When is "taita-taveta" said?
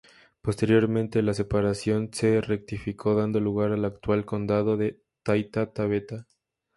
5.21-6.25